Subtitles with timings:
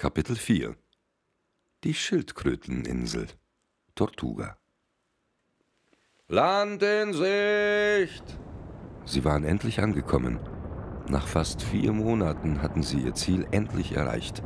[0.00, 0.76] Kapitel 4
[1.82, 3.26] Die Schildkröteninsel
[3.96, 4.56] Tortuga
[6.28, 8.22] Land in Sicht!
[9.04, 10.38] Sie waren endlich angekommen.
[11.08, 14.44] Nach fast vier Monaten hatten sie ihr Ziel endlich erreicht.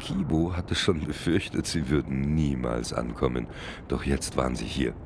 [0.00, 3.46] Kibo hatte schon befürchtet, sie würden niemals ankommen.
[3.86, 4.96] Doch jetzt waren sie hier.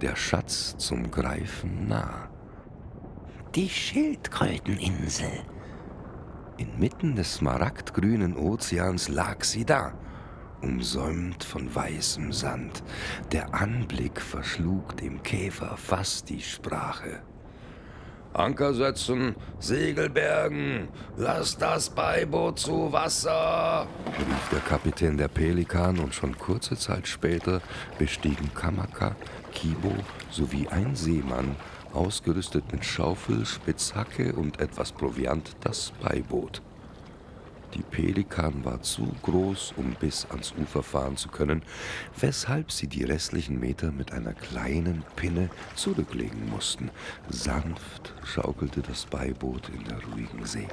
[0.00, 2.30] Der Schatz zum Greifen nah.
[3.56, 5.42] Die Schildkröteninsel.
[6.62, 9.94] Inmitten des smaragdgrünen Ozeans lag sie da,
[10.60, 12.84] umsäumt von weißem Sand.
[13.32, 17.22] Der Anblick verschlug dem Käfer fast die Sprache.
[18.32, 26.14] Anker setzen, Segel bergen, lass das Beiboot zu Wasser, rief der Kapitän der Pelikan und
[26.14, 27.60] schon kurze Zeit später
[27.98, 29.16] bestiegen Kamaka,
[29.52, 29.94] Kibo
[30.30, 31.56] sowie ein Seemann,
[31.94, 36.62] ausgerüstet mit Schaufel, Spitzhacke und etwas Proviant, das Beiboot.
[37.74, 41.62] Die Pelikan war zu groß, um bis ans Ufer fahren zu können,
[42.20, 46.90] weshalb sie die restlichen Meter mit einer kleinen Pinne zurücklegen mussten.
[47.30, 50.68] Sanft schaukelte das Beiboot in der ruhigen See.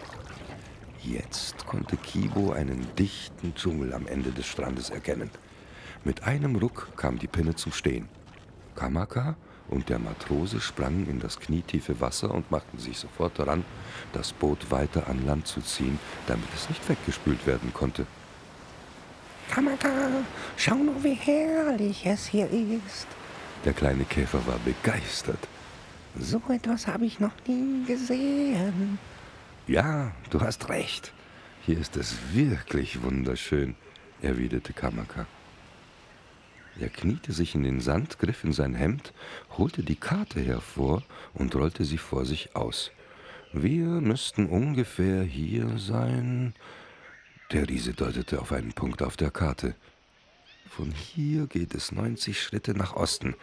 [1.01, 5.29] Jetzt konnte Kibo einen dichten Dschungel am Ende des Strandes erkennen.
[6.03, 8.09] Mit einem Ruck kam die Pinne zum Stehen.
[8.75, 9.37] Kamaka
[9.69, 13.63] und der Matrose sprangen in das knietiefe Wasser und machten sich sofort daran,
[14.13, 18.05] das Boot weiter an Land zu ziehen, damit es nicht weggespült werden konnte.
[19.49, 19.89] Kamaka,
[20.57, 23.07] schau nur, wie herrlich es hier ist.
[23.65, 25.47] Der kleine Käfer war begeistert.
[26.17, 28.99] So etwas habe ich noch nie gesehen.
[29.67, 31.13] Ja, du hast recht.
[31.65, 33.75] Hier ist es wirklich wunderschön,
[34.21, 35.25] erwiderte Kamaka.
[36.79, 39.13] Er kniete sich in den Sand, griff in sein Hemd,
[39.57, 42.91] holte die Karte hervor und rollte sie vor sich aus.
[43.51, 46.53] Wir müssten ungefähr hier sein.
[47.51, 49.75] Der Riese deutete auf einen Punkt auf der Karte.
[50.69, 53.35] Von hier geht es 90 Schritte nach Osten.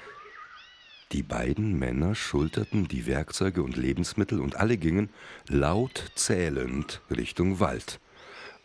[1.13, 5.11] Die beiden Männer schulterten die Werkzeuge und Lebensmittel und alle gingen,
[5.49, 8.01] laut zählend, Richtung Wald.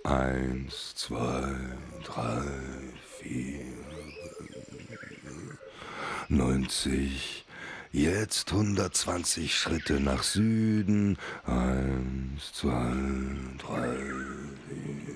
[0.03, 1.55] Eins, zwei,
[2.03, 2.43] drei,
[3.19, 3.65] vier,
[6.31, 7.45] 90,
[7.91, 11.17] jetzt 120 Schritte nach Süden.
[11.45, 12.93] Eins, zwei,
[13.57, 13.97] drei,
[14.69, 15.13] vier,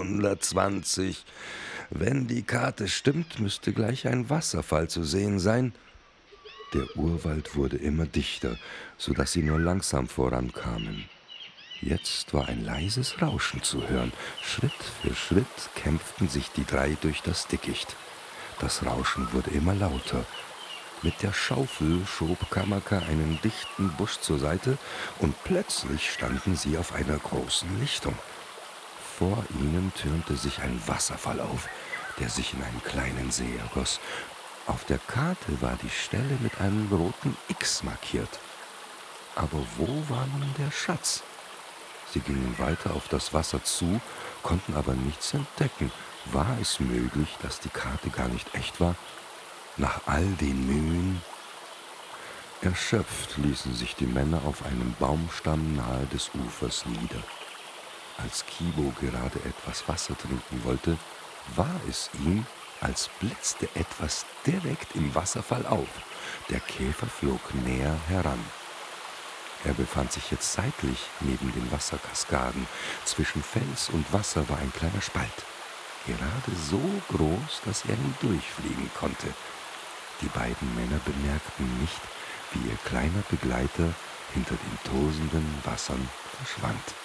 [0.00, 1.26] 120.
[1.90, 5.74] Wenn die Karte stimmt, müsste gleich ein Wasserfall zu sehen sein.
[6.72, 8.56] Der Urwald wurde immer dichter,
[8.96, 11.04] so dass sie nur langsam vorankamen.
[11.82, 14.14] Jetzt war ein leises Rauschen zu hören.
[14.42, 17.94] Schritt für Schritt kämpften sich die drei durch das Dickicht.
[18.62, 20.24] Das Rauschen wurde immer lauter.
[21.02, 24.78] Mit der Schaufel schob Kamaka einen dichten Busch zur Seite
[25.18, 28.16] und plötzlich standen sie auf einer großen Lichtung.
[29.18, 31.68] Vor ihnen türmte sich ein Wasserfall auf,
[32.20, 33.98] der sich in einen kleinen See ergoss.
[34.68, 38.38] Auf der Karte war die Stelle mit einem roten X markiert.
[39.34, 41.24] Aber wo war nun der Schatz?
[42.12, 44.00] Sie gingen weiter auf das Wasser zu,
[44.44, 45.90] konnten aber nichts entdecken
[46.26, 48.94] war es möglich, dass die Karte gar nicht echt war?
[49.76, 51.22] Nach all den Mühen?
[52.60, 57.22] Erschöpft ließen sich die Männer auf einem Baumstamm nahe des Ufers nieder.
[58.18, 60.96] Als Kibo gerade etwas Wasser trinken wollte,
[61.56, 62.46] war es ihm,
[62.80, 65.88] als blitzte etwas direkt im Wasserfall auf.
[66.50, 68.38] Der Käfer flog näher heran.
[69.64, 72.66] Er befand sich jetzt seitlich neben den Wasserkaskaden.
[73.04, 75.44] Zwischen Fels und Wasser war ein kleiner Spalt
[76.12, 79.28] gerade so groß, dass er hindurchfliegen konnte.
[80.20, 82.00] Die beiden Männer bemerkten nicht,
[82.52, 83.88] wie ihr kleiner Begleiter
[84.34, 87.01] hinter den tosenden Wassern verschwand.